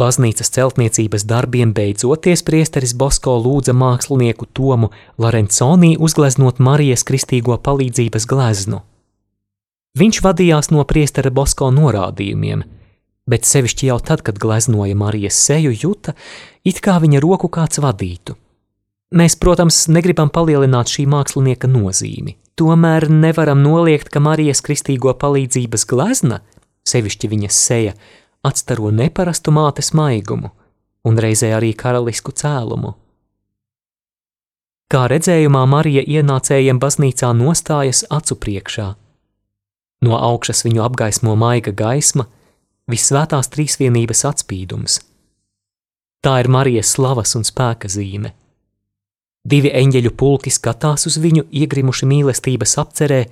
Baznīcas 0.00 0.48
celtniecības 0.54 1.26
darbiem 1.28 1.72
beidzoties 1.76 2.42
priesteris 2.46 2.94
Bosko 2.96 3.36
lūdza 3.44 3.74
mākslinieku 3.76 4.48
Tomu 4.56 4.88
Lorenconī 5.20 5.94
uzgleznot 6.00 6.58
Marijas 6.58 7.04
kristīgo 7.04 7.58
palīdzības 7.60 8.26
gleznu. 8.28 8.80
Viņš 9.98 10.22
vadījās 10.24 10.70
no 10.72 10.84
priestera 10.88 11.30
Bosko 11.30 11.68
norādījumiem, 11.76 12.62
bet 13.28 13.44
sevišķi 13.44 13.90
jau 13.90 13.98
tad, 14.00 14.22
kad 14.24 14.40
gleznoja 14.40 14.96
Marijas 14.96 15.36
seju, 15.36 15.74
juta, 15.76 16.16
it 16.64 16.80
kā 16.80 16.96
viņa 17.02 17.20
roku 17.20 17.52
kāds 17.52 17.82
vadītu. 17.84 18.38
Mēs, 19.12 19.36
protams, 19.36 19.84
negribam 19.92 20.32
palielināt 20.32 20.88
šī 20.88 21.04
mākslinieka 21.12 21.68
nozīmi, 21.68 22.38
tomēr 22.56 23.10
nevaram 23.12 23.60
noliegt, 23.60 24.08
ka 24.08 24.24
Marijas 24.24 24.64
kristīgo 24.64 25.12
palīdzības 25.20 25.84
glezna, 25.90 26.40
sevišķi 26.88 27.28
viņas 27.28 27.60
seja, 27.68 27.92
atstaro 28.42 28.90
neparastu 28.90 29.54
mātes 29.54 29.92
maigumu 29.94 30.50
un 31.06 31.18
reizē 31.18 31.52
arī 31.56 31.72
karalisku 31.78 32.34
cēlumu. 32.34 32.94
Kā 34.92 35.06
redzējumā 35.08 35.62
Marija 35.66 36.02
ienācējiem 36.04 36.78
baznīcā 36.82 37.30
nostājas 37.32 38.04
acu 38.12 38.36
priekšā. 38.36 38.90
No 40.04 40.18
augšas 40.18 40.66
viņu 40.66 40.82
apgaismo 40.84 41.34
maiga 41.38 41.72
gaisma, 41.72 42.26
visvētās 42.90 43.48
trīsvienības 43.54 44.24
atspīdums. 44.28 44.98
Tā 46.22 46.36
ir 46.42 46.50
Marijas 46.52 46.92
slavas 46.94 47.34
un 47.38 47.46
spēka 47.46 47.88
zīme. 47.90 48.34
Divi 49.42 49.72
eņģeļu 49.74 50.12
pulki 50.14 50.52
skatās 50.54 51.08
uz 51.10 51.16
viņu, 51.18 51.48
iegrimuši 51.50 52.06
mīlestības 52.06 52.76
apcerē, 52.78 53.22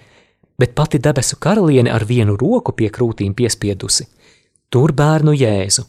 bet 0.58 0.74
pati 0.74 0.98
debesu 0.98 1.38
karaliene 1.38 1.92
ar 1.92 2.02
vienu 2.08 2.34
roku 2.40 2.72
pie 2.74 2.88
krūtīm 2.90 3.36
piespiedusi, 3.38 4.08
tur 4.70 4.94
bērnu 4.96 5.34
Jēzu, 5.34 5.84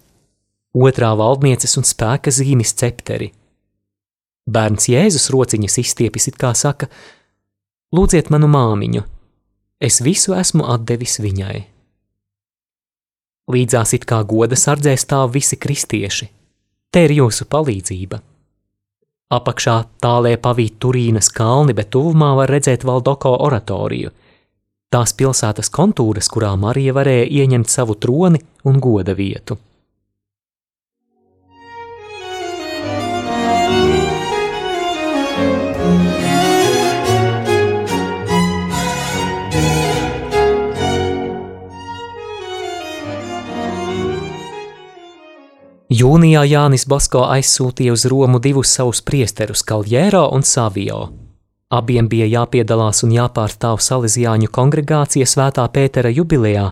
otrā 0.74 1.14
valdnieces 1.18 1.78
un 1.78 1.88
spēka 1.88 2.34
zīmes 2.34 2.74
cepteri. 2.78 3.32
Bērns 4.52 4.90
Jēzus 4.90 5.30
rociņas 5.34 5.78
izstiepis, 5.84 6.28
it 6.32 6.40
kā 6.42 6.54
saka: 6.58 6.90
Lūdziet 7.96 8.32
manu 8.34 8.50
māmiņu, 8.52 9.04
es 9.80 10.02
visu 10.02 10.34
esmu 10.38 10.66
atdevis 10.74 11.20
viņai. 11.22 11.60
Līdzās 13.52 13.94
it 13.98 14.06
kā 14.10 14.22
goda 14.26 14.58
sardzē 14.58 14.96
stāv 14.98 15.34
visi 15.36 15.58
kristieši. 15.60 16.28
Te 16.92 17.06
ir 17.06 17.14
jūsu 17.18 17.48
palīdzība. 17.52 18.20
Apakšā 19.32 19.76
tālē 20.04 20.36
pavīt 20.44 20.76
Turīnas 20.84 21.30
kalni, 21.32 21.76
bet 21.76 21.92
tuvumā 21.94 22.34
var 22.36 22.52
redzēt 22.52 22.84
Valdoko 22.88 23.32
oratoriju, 23.46 24.12
tās 24.92 25.16
pilsētas 25.16 25.72
kontūras, 25.72 26.30
kurā 26.32 26.54
Marija 26.60 26.94
varēja 26.98 27.28
ieņemt 27.42 27.72
savu 27.72 27.96
troni 27.96 28.42
un 28.68 28.80
goda 28.84 29.16
vietu. 29.18 29.58
Jūnijā 45.92 46.46
Jānis 46.48 46.86
Basko 46.88 47.26
aizsūtīja 47.34 47.92
uz 47.92 48.06
Romu 48.08 48.40
divus 48.40 48.72
savus 48.72 49.04
priesterus, 49.04 49.62
Kaljēro 49.68 50.30
un 50.32 50.48
Savio. 50.48 51.21
Abiem 51.72 52.10
bija 52.12 52.28
jāpiedalās 52.28 53.06
un 53.06 53.14
jāpārstāv 53.16 53.80
Salesiāņu 53.80 54.50
kongregācija 54.52 55.24
Svētā 55.24 55.64
Pētera 55.72 56.12
jubilejā, 56.12 56.66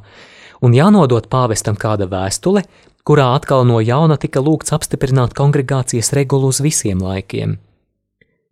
un 0.59 0.75
jānodot 0.75 1.29
pāvestam 1.31 1.77
kāda 1.79 2.09
vēstule, 2.11 2.65
kurā 3.07 3.29
atkal 3.37 3.63
no 3.67 3.79
jauna 3.79 4.19
tika 4.19 4.43
lūgts 4.43 4.75
apstiprināt 4.75 5.31
kongregācijas 5.37 6.11
regulu 6.17 6.51
uz 6.51 6.59
visiem 6.61 6.99
laikiem. 6.99 7.55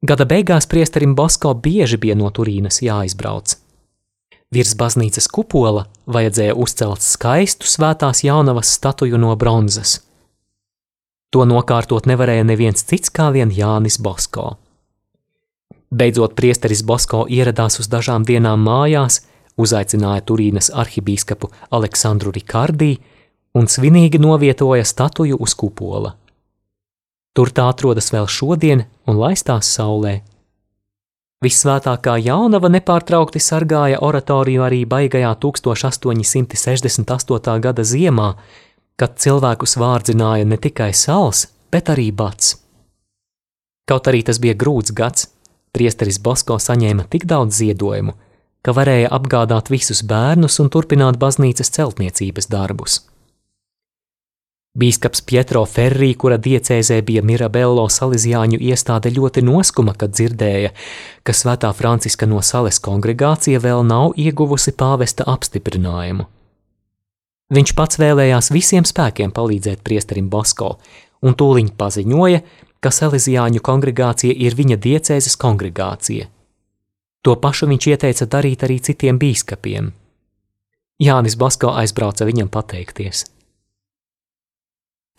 Gada 0.07 0.27
beigās 0.29 0.69
priesterim 0.71 1.15
Basko 1.17 1.51
bieži 1.53 1.97
bija 1.99 2.15
no 2.15 2.29
Turīnas 2.31 2.79
jāizbrauc. 2.85 3.57
Virs 4.53 4.75
baznīcas 4.79 5.27
kupola 5.27 5.87
vajadzēja 6.07 6.53
uzcelt 6.55 7.03
skaistu 7.03 7.67
svētās 7.67 8.23
jaunavas 8.23 8.71
statuju 8.77 9.19
no 9.19 9.33
bronzas. 9.35 9.97
To 11.35 11.43
nokārtot 11.43 12.07
nevarēja 12.07 12.45
neviens 12.47 12.87
cits 12.87 13.11
kā 13.11 13.27
vien 13.35 13.51
Jānis 13.51 13.99
Bosko. 13.99 14.53
Beidzot, 15.91 16.33
priesteris 16.35 16.83
Bosko 16.83 17.25
ieradās 17.31 17.79
uz 17.79 17.87
dažām 17.87 18.25
dienām 18.27 18.59
mājās, 18.59 19.23
uzaicināja 19.57 20.21
Turīnas 20.27 20.67
arhibīskapu 20.75 21.47
Aleksandru 21.71 22.31
Rikardī 22.35 22.99
un 23.55 23.67
svinīgi 23.71 24.19
novietoja 24.19 24.83
statuju 24.83 25.39
uz 25.39 25.55
kupola. 25.55 26.19
Tur 27.33 27.49
tā 27.55 27.69
atrodas 27.71 28.11
vēl 28.11 28.27
šodien 28.27 28.83
un 29.07 29.15
laistās 29.21 29.71
saulē. 29.77 30.21
Visvētākā 31.45 32.17
jaunava 32.25 32.69
nepārtraukti 32.73 33.39
sargāja 33.39 33.99
oratoriju 34.01 34.63
arī 34.65 34.85
baigajā 34.89 35.35
1868. 35.39 37.59
gada 37.61 37.83
ziemā, 37.85 38.33
kad 38.97 39.21
cilvēkus 39.21 39.77
vārdzināja 39.77 40.45
ne 40.49 40.57
tikai 40.57 40.93
sals, 40.97 41.45
bet 41.71 41.89
arī 41.93 42.11
bats. 42.11 42.57
Kaut 43.87 44.07
arī 44.09 44.23
tas 44.25 44.41
bija 44.41 44.57
grūts 44.57 44.91
gads, 44.97 45.36
priesteris 45.75 46.21
Bosko 46.23 46.59
saņēma 46.61 47.07
tik 47.11 47.27
daudz 47.29 47.59
ziedojumu, 47.59 48.15
ka 48.61 48.73
varēja 48.75 49.11
apgādāt 49.15 49.71
visus 49.71 50.03
bērnus 50.03 50.59
un 50.63 50.71
turpināt 50.73 51.19
baznīcas 51.21 51.71
celtniecības 51.77 52.49
darbus. 52.51 53.01
Bīskaps 54.77 55.23
Pietro 55.25 55.63
Ferrī, 55.65 56.11
kura 56.13 56.35
diecēzē 56.37 56.99
bija 57.01 57.23
Mirabello 57.25 57.87
Salīzjāņu 57.89 58.59
iestāde, 58.61 59.09
ļoti 59.15 59.41
noskuma, 59.41 59.95
kad 59.97 60.13
dzirdēja, 60.13 60.69
ka 61.25 61.33
Svētā 61.33 61.71
Franciska 61.73 62.29
no 62.29 62.43
Sales 62.45 62.77
kongregācija 62.85 63.57
vēl 63.63 63.81
nav 63.87 64.13
ieguvusi 64.21 64.75
pāvesta 64.77 65.25
apstiprinājumu. 65.33 66.27
Viņš 67.57 67.73
pats 67.73 67.97
vēlējās 67.97 68.51
visiem 68.53 68.85
spēkiem 68.85 69.33
palīdzēt 69.33 69.81
priesterim 69.81 70.29
Bosko, 70.29 70.75
un 71.25 71.33
tūliņ 71.33 71.73
paziņoja, 71.79 72.43
ka 72.87 72.93
Salīzijāņu 72.95 73.59
kongregācija 73.67 74.31
ir 74.47 74.55
viņa 74.55 74.77
diecēzes 74.79 75.35
kongregācija. 75.43 76.29
To 77.27 77.33
pašu 77.43 77.67
viņš 77.67 77.87
ieteica 77.91 78.27
darīt 78.31 78.63
arī 78.63 78.77
citiem 78.79 79.19
bīskapiem. 79.19 79.91
Jānis 81.03 81.35
Basko 81.35 81.73
aizbrauca 81.81 82.25
viņam 82.29 82.47
pateikties. 82.53 83.25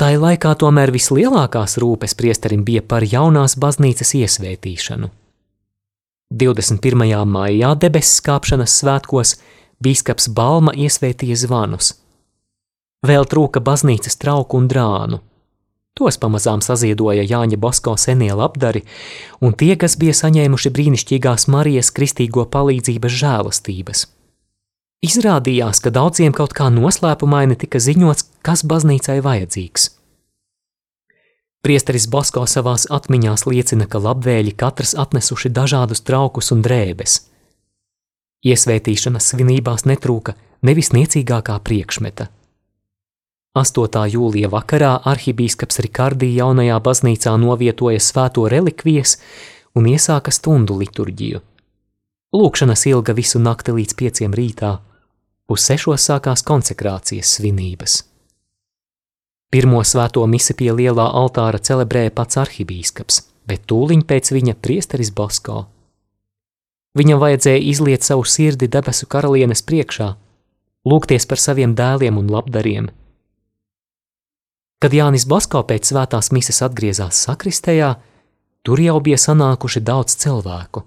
Tā 0.00 0.08
laikā 0.14 0.54
tomēr 0.56 0.94
vislielākās 0.94 1.76
rūpes 1.82 2.16
priesterim 2.16 2.64
bija 2.64 2.80
par 2.80 3.04
jaunās 3.04 3.58
baznīcas 3.60 4.14
iesvētīšanu. 4.22 5.12
21. 6.32 7.06
maijā 7.28 7.76
debesu 7.82 8.20
skāpšanas 8.22 8.80
svētkos 8.80 9.38
bīskaps 9.84 10.28
Balma 10.32 10.72
iesvētīja 10.76 11.44
zvanus– 11.44 11.94
Vēl 13.06 13.28
trūka 13.30 13.60
baznīcas 13.62 14.18
trauku 14.18 14.58
un 14.58 14.66
drānu. 14.66 15.20
Tos 15.98 16.14
pamazām 16.22 16.60
saziedoja 16.62 17.24
Jāņa 17.26 17.56
Bosko 17.58 17.96
senie 17.98 18.30
labdari, 18.30 18.84
un 19.42 19.56
tie, 19.58 19.74
kas 19.74 19.96
bija 19.98 20.14
saņēmuši 20.14 20.70
brīnišķīgās 20.76 21.48
Marijas 21.50 21.90
kristīgo 21.96 22.44
palīdzības 22.52 23.16
žēlastības. 23.22 24.04
Izrādījās, 25.02 25.82
ka 25.82 25.90
daudziem 25.94 26.34
kaut 26.34 26.54
kā 26.54 26.68
noslēpumaini 26.70 27.58
tika 27.58 27.82
ziņots, 27.82 28.28
kas 28.46 28.62
baznīcai 28.62 29.18
vajadzīgs. 29.26 29.90
Priesteris 31.66 32.06
Bosko 32.06 32.46
savās 32.46 32.86
atmiņās 32.94 33.48
liecina, 33.50 33.90
ka 33.90 33.98
labvēļi 33.98 34.54
katrs 34.54 34.94
atnesuši 34.94 35.50
dažādus 35.50 36.06
traukus 36.06 36.54
un 36.54 36.62
drēbes. 36.62 37.20
Iesvētīšanas 38.46 39.34
svinībās 39.34 39.82
netrūka 39.90 40.38
nevis 40.62 40.94
niecīgākā 40.94 41.58
priekšmeta– 41.66 42.30
8. 43.58 44.04
jūlija 44.12 44.46
vakarā 44.52 44.92
arhibīskaps 45.10 45.80
Rikardī 45.82 46.28
jaunajā 46.36 46.76
baznīcā 46.84 47.32
novietoja 47.42 47.98
svēto 47.98 48.44
relikvijas 48.46 49.16
un 49.74 49.88
iesāka 49.90 50.30
stundu 50.30 50.76
liturģiju. 50.78 51.40
Lūkšanas 52.38 52.84
ilga 52.90 53.16
visu 53.18 53.40
nakti 53.42 53.74
līdz 53.74 53.96
pieciem 53.98 54.36
rītā, 54.38 54.76
uz 55.50 55.64
sešos 55.64 56.04
sākās 56.10 56.44
konsekrācijas 56.46 57.32
svinības. 57.38 57.96
Pirmo 59.50 59.80
svēto 59.82 60.22
misi 60.30 60.54
pie 60.54 60.70
lielā 60.76 61.08
altāra 61.22 61.58
celebrēja 61.58 62.14
pats 62.14 62.38
arhibīskaps, 62.44 63.22
bet 63.48 63.66
tūliņ 63.66 64.06
pēc 64.06 64.32
viņa 64.36 64.54
priesteris 64.62 65.10
Bosko. 65.10 65.64
Viņam 66.98 67.18
vajadzēja 67.24 67.64
izliet 67.72 68.06
savu 68.06 68.22
sirdi 68.28 68.70
debesu 68.70 69.10
karalienes 69.10 69.64
priekšā, 69.66 70.12
lūgties 70.86 71.26
par 71.26 71.42
saviem 71.42 71.74
dēliem 71.74 72.22
un 72.22 72.30
labdariem– 72.36 72.92
Kad 74.78 74.94
Jānis 74.94 75.24
Basko 75.26 75.64
pēc 75.66 75.90
svētās 75.90 76.30
mises 76.30 76.60
atgriezās 76.62 77.18
sakristējā, 77.26 77.96
tur 78.62 78.78
jau 78.78 79.00
bija 79.02 79.18
sanākuši 79.18 79.82
daudz 79.82 80.14
cilvēku. 80.22 80.84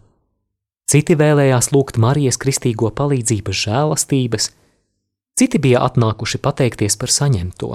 Citi 0.88 1.17
vēlējās 1.19 1.71
lūgt 1.75 1.99
Marijas 1.99 2.39
kristīgo 2.39 2.88
palīdzības 2.95 3.63
žēlastības, 3.65 4.47
citi 5.39 5.60
bija 5.60 5.84
atnākuši 5.88 6.39
pateikties 6.39 6.95
par 6.99 7.12
saņemto. 7.12 7.71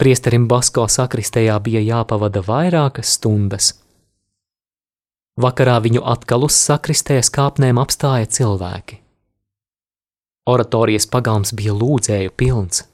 Priesterim 0.00 0.48
Basko 0.48 0.86
sakristējā 0.88 1.58
bija 1.64 1.84
jāpavada 1.84 2.40
vairākas 2.44 3.12
stundas. 3.18 3.70
Vakarā 5.40 5.76
viņu 5.84 6.00
atkal 6.08 6.48
uz 6.48 6.56
sakristējas 6.56 7.28
kāpnēm 7.34 7.78
apstāja 7.82 8.32
cilvēki. 8.32 9.00
Oratorijas 10.48 11.06
pagalms 11.10 11.52
bija 11.56 11.76
lūdzēju 11.76 12.32
pilns 12.36 12.84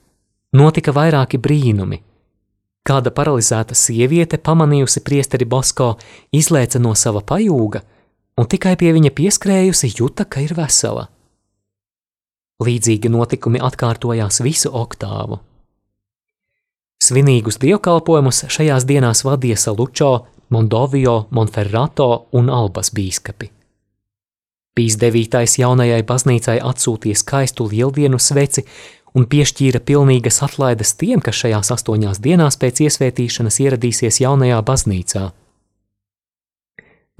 notika 0.52 0.92
vairāki 0.94 1.38
brīnumi. 1.38 2.00
Kāda 2.86 3.12
paralizēta 3.14 3.76
sieviete, 3.76 4.38
pamanījusi 4.38 5.02
priesteri 5.04 5.46
Bosko, 5.46 5.94
izlēca 6.32 6.80
no 6.80 6.94
sava 6.96 7.20
pajūga 7.20 7.82
un 8.40 8.48
tikai 8.48 8.76
pie 8.80 8.94
viņa 8.96 9.12
pieskrējusi 9.12 9.92
juta, 9.98 10.24
ka 10.24 10.40
ir 10.40 10.54
vesela. 10.56 11.06
Līdzīgi 12.60 13.12
notikumi 13.12 13.60
atkārtojās 13.60 14.40
visu 14.44 14.72
oktāvu. 14.76 15.40
Svinīgus 17.00 17.56
dievkalpojumus 17.60 18.44
šajās 18.52 18.84
dienās 18.88 19.24
vadīja 19.24 19.56
Salučo, 19.56 20.10
Mondovio, 20.52 21.26
Monferrato 21.30 22.10
un 22.36 22.50
Albas 22.52 22.92
bīskapi. 22.92 23.48
Pīs 24.76 24.96
devītais 25.00 25.56
jaunajai 25.60 26.02
baznīcai 26.06 26.58
atsūtīja 26.64 27.18
skaistu 27.18 27.66
lieldienu 27.72 28.20
sveci 28.20 28.66
un 29.14 29.26
piešķīra 29.26 29.80
pilnīgas 29.86 30.42
atlaides 30.46 30.94
tiem, 31.00 31.22
kas 31.24 31.38
šajās 31.42 31.72
astoņās 31.74 32.22
dienās 32.22 32.58
pēc 32.60 32.84
iesvētīšanas 32.86 33.60
ieradīsies 33.64 34.20
jaunajā 34.22 34.60
baznīcā. 34.66 35.30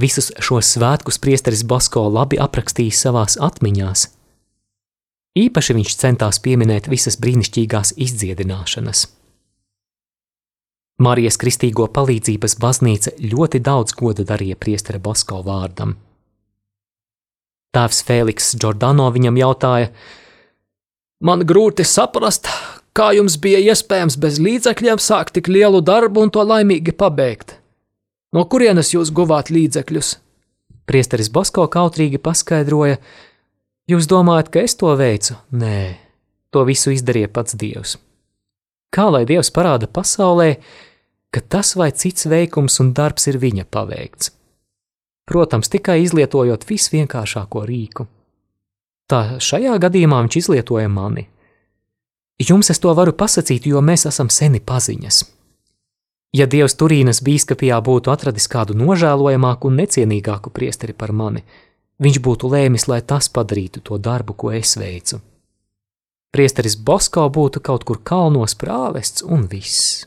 Visus 0.01 0.31
šos 0.41 0.71
svētkus 0.77 1.21
priesteris 1.21 1.65
Basko 1.69 2.07
labi 2.09 2.39
aprakstījis 2.41 3.03
savās 3.05 3.37
atmiņās. 3.37 4.07
Īpaši 5.37 5.77
viņš 5.77 5.97
centās 6.01 6.41
pieminēt 6.43 6.89
visas 6.91 7.19
brīnišķīgās 7.21 7.93
izdziedināšanas. 8.01 9.07
Marijas 11.01 11.39
Kristīgo 11.41 11.87
palīdzības 11.97 12.57
baznīca 12.61 13.13
ļoti 13.25 13.61
daudz 13.65 13.95
goda 13.97 14.25
darīja 14.29 14.57
priestera 14.61 14.99
Basko 15.01 15.39
vārdam. 15.47 15.95
Tēvs 17.73 18.03
Fēliks 18.05 18.51
Giordano 18.61 19.07
viņam 19.15 19.39
jautāja: 19.41 19.93
Man 21.21 21.45
grūti 21.45 21.85
saprast, 21.85 22.49
kā 22.97 23.11
jums 23.17 23.37
bija 23.41 23.61
iespējams 23.73 24.17
bez 24.21 24.39
līdzekļiem 24.41 25.01
sākt 25.01 25.37
tik 25.37 25.51
lielu 25.53 25.83
darbu 25.85 26.25
un 26.25 26.33
to 26.33 26.45
laimīgi 26.45 26.97
pabeigt. 26.97 27.59
No 28.33 28.47
kurienes 28.47 28.95
jūs 28.95 29.11
guvāt 29.13 29.51
līdzekļus? 29.53 30.15
Priesteris 30.89 31.29
Basko 31.31 31.67
kautrīgi 31.71 32.19
paskaidroja, 32.23 32.97
Jūs 33.91 34.07
domājat, 34.07 34.53
ka 34.55 34.63
es 34.63 34.77
to 34.79 34.93
veicu? 34.95 35.35
Nē, 35.59 35.97
to 36.55 36.63
visu 36.69 36.93
izdarīja 36.95 37.31
pats 37.35 37.57
Dievs. 37.59 37.97
Kā 38.95 39.09
lai 39.11 39.25
Dievs 39.27 39.51
parāda 39.55 39.89
pasaulē, 39.91 40.61
ka 41.35 41.43
tas 41.43 41.73
vai 41.79 41.89
cits 41.91 42.29
veikums 42.31 42.79
un 42.85 42.93
darbs 42.95 43.27
ir 43.33 43.41
viņa 43.43 43.67
paveikts? 43.67 44.31
Protams, 45.27 45.71
tikai 45.73 46.01
izlietojot 46.05 46.67
visvienkāršāko 46.71 47.65
rīku. 47.67 48.07
Tā 49.11 49.41
šajā 49.43 49.75
gadījumā 49.83 50.21
viņš 50.23 50.37
izlietoja 50.39 50.89
mani. 50.89 51.27
Jums 52.41 52.71
es 52.73 52.79
to 52.81 52.93
varu 52.95 53.13
pasakīt, 53.13 53.67
jo 53.67 53.83
mēs 53.85 54.07
esam 54.09 54.31
seni 54.31 54.61
paziņas. 54.63 55.25
Ja 56.37 56.47
Dievs 56.47 56.77
Turīnas 56.79 57.19
bīskapijā 57.27 57.81
būtu 57.83 58.13
atradis 58.13 58.47
kādu 58.49 58.77
nožēlojamāku 58.79 59.67
un 59.67 59.81
necienīgāku 59.83 60.53
priesteri 60.55 60.95
par 60.95 61.11
mani, 61.11 61.43
viņš 61.99 62.21
būtu 62.23 62.53
lēmis, 62.53 62.87
lai 62.87 63.01
tas 63.03 63.29
padarītu 63.29 63.83
to 63.83 63.99
darbu, 63.99 64.37
ko 64.39 64.53
es 64.55 64.77
veicu. 64.79 65.19
Priesteris 66.31 66.79
Bosko 66.79 67.27
būtu 67.35 67.59
kaut 67.67 67.83
kur 67.85 67.99
kalnos 68.07 68.55
prāvests 68.55 69.27
un 69.27 69.49
viss. 69.51 70.07